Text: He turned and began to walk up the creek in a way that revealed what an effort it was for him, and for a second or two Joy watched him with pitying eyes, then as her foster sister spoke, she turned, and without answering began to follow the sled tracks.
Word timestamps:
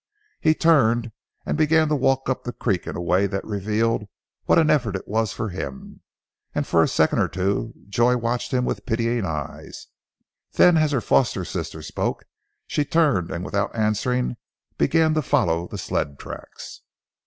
He 0.39 0.55
turned 0.55 1.11
and 1.45 1.55
began 1.55 1.87
to 1.89 1.95
walk 1.95 2.27
up 2.27 2.43
the 2.43 2.53
creek 2.53 2.87
in 2.87 2.95
a 2.95 2.99
way 2.99 3.27
that 3.27 3.45
revealed 3.45 4.07
what 4.45 4.57
an 4.57 4.71
effort 4.71 4.95
it 4.95 5.07
was 5.07 5.31
for 5.31 5.49
him, 5.49 6.01
and 6.55 6.65
for 6.65 6.81
a 6.81 6.87
second 6.87 7.19
or 7.19 7.27
two 7.27 7.75
Joy 7.87 8.17
watched 8.17 8.51
him 8.51 8.65
with 8.65 8.87
pitying 8.87 9.25
eyes, 9.27 9.85
then 10.53 10.75
as 10.77 10.91
her 10.91 11.01
foster 11.01 11.45
sister 11.45 11.83
spoke, 11.83 12.23
she 12.65 12.83
turned, 12.83 13.29
and 13.29 13.45
without 13.45 13.75
answering 13.75 14.37
began 14.75 15.13
to 15.13 15.21
follow 15.21 15.67
the 15.67 15.77
sled 15.77 16.17
tracks. 16.17 16.81